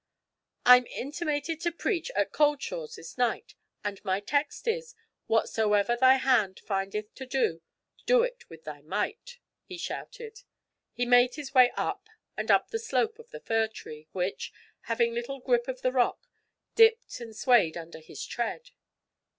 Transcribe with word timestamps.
'I'm 0.65 0.87
intimated 0.87 1.61
to 1.61 1.71
preach 1.71 2.09
at 2.15 2.31
Cauldshaws 2.33 2.95
this 2.95 3.19
night, 3.19 3.53
and 3.83 4.03
my 4.03 4.19
text 4.19 4.67
is, 4.67 4.95
"Whatsoever 5.27 5.95
thy 5.95 6.15
hand 6.15 6.59
findeth 6.61 7.13
to 7.13 7.27
do, 7.27 7.61
do 8.07 8.23
it 8.23 8.49
with 8.49 8.63
thy 8.63 8.81
might!"' 8.81 9.37
he 9.63 9.77
shouted. 9.77 10.39
He 10.91 11.05
made 11.05 11.35
his 11.35 11.53
way 11.53 11.71
up 11.77 12.09
and 12.35 12.49
up 12.49 12.69
the 12.71 12.79
slope 12.79 13.19
of 13.19 13.29
the 13.29 13.41
fir 13.41 13.67
tree, 13.67 14.07
which, 14.11 14.51
having 14.89 15.13
little 15.13 15.39
grip 15.39 15.67
of 15.67 15.83
the 15.83 15.91
rock, 15.91 16.25
dipped 16.73 17.19
and 17.19 17.35
swayed 17.35 17.77
under 17.77 17.99
his 17.99 18.25
tread. 18.25 18.71